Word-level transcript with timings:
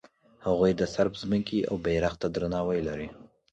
هغوی 0.45 0.71
د 0.75 0.81
صرب 0.93 1.13
ځمکې 1.21 1.59
او 1.69 1.75
بیرغ 1.83 2.13
ته 2.21 2.27
درناوی 2.35 2.79
لري. 2.87 3.09